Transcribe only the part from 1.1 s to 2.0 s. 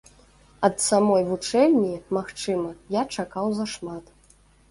вучэльні,